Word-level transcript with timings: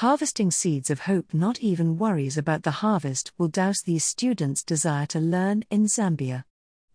Harvesting 0.00 0.50
seeds 0.50 0.88
of 0.88 1.00
hope, 1.00 1.34
not 1.34 1.60
even 1.60 1.98
worries 1.98 2.38
about 2.38 2.62
the 2.62 2.70
harvest, 2.80 3.32
will 3.36 3.48
douse 3.48 3.82
these 3.82 4.02
students' 4.02 4.62
desire 4.62 5.04
to 5.04 5.20
learn 5.20 5.62
in 5.68 5.84
Zambia. 5.84 6.44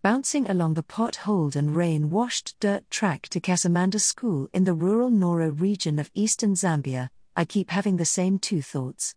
Bouncing 0.01 0.49
along 0.49 0.73
the 0.73 0.81
potholed 0.81 1.55
and 1.55 1.75
rain 1.75 2.09
washed 2.09 2.59
dirt 2.59 2.89
track 2.89 3.29
to 3.29 3.39
Kasamanda 3.39 4.01
School 4.01 4.49
in 4.53 4.63
the 4.63 4.73
rural 4.73 5.11
Noro 5.11 5.51
region 5.51 5.99
of 5.99 6.09
eastern 6.15 6.55
Zambia, 6.55 7.11
I 7.35 7.45
keep 7.45 7.69
having 7.69 7.97
the 7.97 8.05
same 8.05 8.39
two 8.39 8.63
thoughts. 8.63 9.13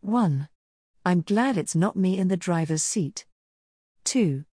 1. 0.00 0.48
I'm 1.04 1.20
glad 1.20 1.58
it's 1.58 1.76
not 1.76 1.94
me 1.94 2.16
in 2.16 2.28
the 2.28 2.38
driver's 2.38 2.82
seat. 2.82 3.26
2. 4.04 4.46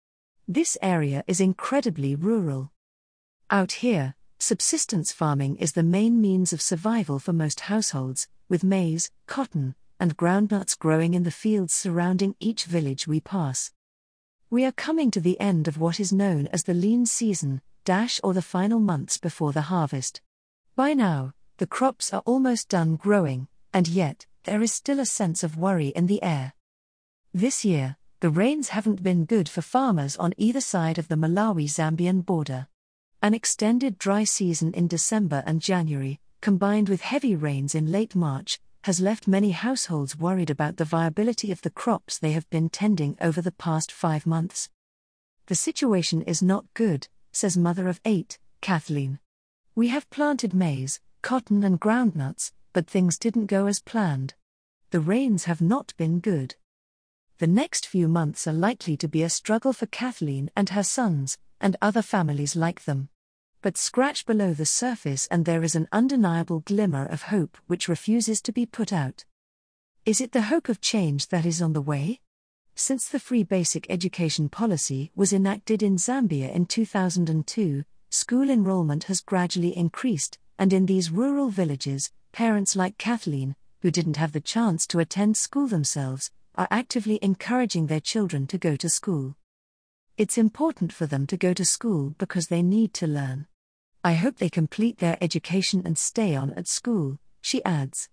This 0.50 0.78
area 0.82 1.24
is 1.28 1.40
incredibly 1.40 2.14
rural. 2.14 2.74
Out 3.50 3.72
here, 3.72 4.16
subsistence 4.38 5.14
farming 5.14 5.56
is 5.56 5.72
the 5.72 5.82
main 5.82 6.20
means 6.20 6.52
of 6.52 6.62
survival 6.62 7.20
for 7.20 7.32
most 7.32 7.62
households, 7.62 8.28
with 8.50 8.64
maize, 8.64 9.12
cotton, 9.28 9.76
and 10.00 10.18
groundnuts 10.18 10.78
growing 10.78 11.14
in 11.14 11.24
the 11.24 11.32
fields 11.32 11.74
surrounding 11.74 12.36
each 12.40 12.66
village 12.66 13.08
we 13.08 13.20
pass. 13.20 13.72
We 14.50 14.66
are 14.66 14.72
coming 14.72 15.12
to 15.12 15.22
the 15.22 15.40
end 15.40 15.68
of 15.68 15.78
what 15.78 16.00
is 16.00 16.12
known 16.12 16.48
as 16.48 16.64
the 16.64 16.74
lean 16.74 17.06
season, 17.06 17.62
dash 17.86 18.20
or 18.24 18.34
the 18.34 18.42
final 18.42 18.80
months 18.80 19.18
before 19.18 19.54
the 19.54 19.62
harvest. 19.62 20.22
By 20.76 20.94
now, 20.94 21.34
the 21.58 21.68
crops 21.68 22.14
are 22.14 22.24
almost 22.26 22.70
done 22.70 22.96
growing, 22.96 23.48
and 23.74 23.88
yet, 23.88 24.26
there 24.46 24.62
is 24.62 24.74
still 24.74 25.00
a 25.00 25.06
sense 25.06 25.44
of 25.44 25.58
worry 25.58 25.90
in 25.90 26.08
the 26.08 26.24
air. 26.24 26.54
This 27.34 27.64
year, 27.64 27.98
the 28.22 28.30
rains 28.30 28.70
haven't 28.70 29.04
been 29.04 29.26
good 29.26 29.48
for 29.48 29.62
farmers 29.62 30.18
on 30.18 30.34
either 30.38 30.62
side 30.62 30.98
of 30.98 31.08
the 31.08 31.16
Malawi 31.16 31.66
Zambian 31.66 32.26
border. 32.26 32.68
An 33.22 33.34
extended 33.34 33.98
dry 33.98 34.24
season 34.24 34.74
in 34.74 34.88
December 34.88 35.44
and 35.46 35.62
January, 35.62 36.20
combined 36.42 36.90
with 36.90 37.02
heavy 37.02 37.36
rains 37.36 37.76
in 37.76 37.92
late 37.92 38.16
March, 38.16 38.60
has 38.84 39.02
left 39.02 39.28
many 39.28 39.52
households 39.52 40.18
worried 40.18 40.50
about 40.50 40.78
the 40.78 40.86
viability 40.86 41.52
of 41.52 41.62
the 41.62 41.70
crops 41.70 42.18
they 42.18 42.32
have 42.32 42.50
been 42.50 42.70
tending 42.70 43.18
over 43.20 43.42
the 43.42 43.52
past 43.52 43.92
five 43.92 44.26
months. 44.26 44.70
The 45.48 45.56
situation 45.56 46.22
is 46.22 46.42
not 46.42 46.66
good, 46.74 47.08
says 47.32 47.58
mother 47.58 47.88
of 47.88 48.00
eight, 48.06 48.40
Kathleen. 48.62 49.20
We 49.76 49.90
have 49.90 50.10
planted 50.10 50.54
maize, 50.54 51.00
cotton, 51.22 51.64
and 51.64 51.80
groundnuts, 51.80 52.52
but 52.72 52.88
things 52.88 53.18
didn't 53.18 53.48
go 53.48 53.68
as 53.68 53.80
planned. 53.80 54.34
The 54.92 55.00
rains 55.00 55.46
have 55.46 55.62
not 55.62 55.94
been 55.98 56.20
good. 56.20 56.56
The 57.40 57.48
next 57.48 57.86
few 57.86 58.08
months 58.08 58.48
are 58.48 58.54
likely 58.54 58.98
to 58.98 59.08
be 59.08 59.24
a 59.24 59.30
struggle 59.30 59.74
for 59.74 59.86
Kathleen 59.88 60.52
and 60.56 60.70
her 60.70 60.84
sons, 60.84 61.38
and 61.62 61.76
other 61.82 62.02
families 62.02 62.56
like 62.56 62.86
them. 62.86 63.10
But 63.62 63.78
scratch 63.78 64.26
below 64.26 64.54
the 64.54 64.66
surface, 64.66 65.28
and 65.30 65.44
there 65.44 65.64
is 65.64 65.76
an 65.76 65.90
undeniable 65.92 66.62
glimmer 66.62 67.06
of 67.06 67.24
hope 67.24 67.58
which 67.68 67.90
refuses 67.90 68.42
to 68.44 68.54
be 68.54 68.66
put 68.66 68.94
out. 68.94 69.26
Is 70.06 70.22
it 70.22 70.32
the 70.32 70.44
hope 70.44 70.70
of 70.70 70.80
change 70.80 71.28
that 71.28 71.46
is 71.46 71.62
on 71.62 71.74
the 71.74 71.82
way? 71.82 72.22
Since 72.76 73.10
the 73.10 73.20
free 73.20 73.44
basic 73.44 73.86
education 73.90 74.48
policy 74.48 75.12
was 75.14 75.34
enacted 75.34 75.84
in 75.84 75.98
Zambia 75.98 76.50
in 76.56 76.68
2002, 76.68 77.84
school 78.10 78.50
enrollment 78.50 79.04
has 79.04 79.20
gradually 79.20 79.76
increased, 79.76 80.40
and 80.58 80.72
in 80.72 80.86
these 80.86 81.12
rural 81.12 81.50
villages, 81.50 82.14
parents 82.32 82.78
like 82.78 82.98
Kathleen, 82.98 83.58
who 83.82 83.92
didn't 83.92 84.16
have 84.16 84.32
the 84.32 84.40
chance 84.40 84.88
to 84.88 85.00
attend 85.00 85.36
school 85.36 85.68
themselves, 85.68 86.32
are 86.56 86.70
actively 86.72 87.20
encouraging 87.22 87.88
their 87.88 88.00
children 88.00 88.48
to 88.48 88.58
go 88.58 88.78
to 88.78 88.88
school. 88.88 89.36
It's 90.20 90.38
important 90.38 90.92
for 90.92 91.06
them 91.06 91.26
to 91.28 91.38
go 91.38 91.54
to 91.54 91.64
school 91.64 92.14
because 92.18 92.48
they 92.48 92.62
need 92.62 92.94
to 92.96 93.08
learn. 93.08 93.48
I 94.04 94.16
hope 94.16 94.36
they 94.36 94.50
complete 94.50 94.98
their 94.98 95.18
education 95.22 95.82
and 95.86 95.98
stay 95.98 96.36
on 96.36 96.52
at 96.56 96.68
school, 96.68 97.20
she 97.40 97.64
adds. 97.64 98.10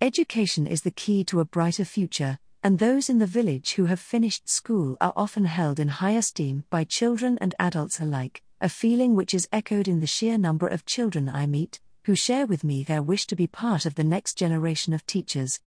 Education 0.00 0.66
is 0.66 0.82
the 0.82 0.90
key 0.90 1.22
to 1.26 1.38
a 1.38 1.44
brighter 1.44 1.84
future, 1.84 2.40
and 2.64 2.80
those 2.80 3.08
in 3.08 3.20
the 3.20 3.28
village 3.28 3.74
who 3.74 3.84
have 3.84 4.00
finished 4.00 4.48
school 4.48 4.96
are 5.00 5.12
often 5.14 5.44
held 5.44 5.78
in 5.78 5.86
high 5.86 6.16
esteem 6.16 6.64
by 6.68 6.82
children 6.82 7.38
and 7.40 7.54
adults 7.60 8.00
alike, 8.00 8.42
a 8.60 8.68
feeling 8.68 9.14
which 9.14 9.32
is 9.32 9.48
echoed 9.52 9.86
in 9.86 10.00
the 10.00 10.08
sheer 10.08 10.36
number 10.36 10.66
of 10.66 10.84
children 10.84 11.28
I 11.28 11.46
meet, 11.46 11.78
who 12.06 12.16
share 12.16 12.46
with 12.46 12.64
me 12.64 12.82
their 12.82 13.04
wish 13.04 13.28
to 13.28 13.36
be 13.36 13.46
part 13.46 13.86
of 13.86 13.94
the 13.94 14.02
next 14.02 14.36
generation 14.36 14.92
of 14.92 15.06
teachers. 15.06 15.60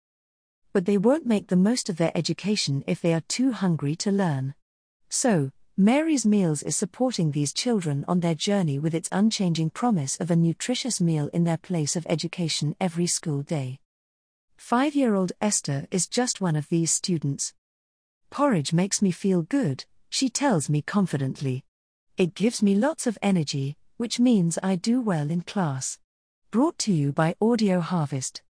But 0.74 0.84
they 0.84 0.98
won't 0.98 1.24
make 1.24 1.48
the 1.48 1.56
most 1.56 1.88
of 1.88 1.96
their 1.96 2.12
education 2.14 2.84
if 2.86 3.00
they 3.00 3.14
are 3.14 3.22
too 3.28 3.52
hungry 3.52 3.96
to 3.96 4.12
learn. 4.12 4.54
So, 5.08 5.50
Mary's 5.76 6.24
Meals 6.24 6.62
is 6.62 6.76
supporting 6.76 7.30
these 7.30 7.52
children 7.52 8.04
on 8.06 8.20
their 8.20 8.34
journey 8.34 8.78
with 8.78 8.94
its 8.94 9.08
unchanging 9.10 9.70
promise 9.70 10.16
of 10.20 10.30
a 10.30 10.36
nutritious 10.36 11.00
meal 11.00 11.28
in 11.32 11.44
their 11.44 11.56
place 11.56 11.96
of 11.96 12.06
education 12.08 12.76
every 12.80 13.06
school 13.06 13.42
day. 13.42 13.80
Five 14.56 14.94
year 14.94 15.14
old 15.14 15.32
Esther 15.40 15.86
is 15.90 16.06
just 16.06 16.40
one 16.40 16.56
of 16.56 16.68
these 16.68 16.92
students. 16.92 17.54
Porridge 18.30 18.72
makes 18.72 19.02
me 19.02 19.10
feel 19.10 19.42
good, 19.42 19.84
she 20.08 20.28
tells 20.28 20.70
me 20.70 20.80
confidently. 20.80 21.64
It 22.16 22.34
gives 22.34 22.62
me 22.62 22.74
lots 22.74 23.06
of 23.06 23.18
energy, 23.20 23.76
which 23.96 24.20
means 24.20 24.58
I 24.62 24.76
do 24.76 25.00
well 25.00 25.30
in 25.30 25.40
class. 25.42 25.98
Brought 26.50 26.78
to 26.78 26.92
you 26.92 27.12
by 27.12 27.34
Audio 27.40 27.80
Harvest. 27.80 28.42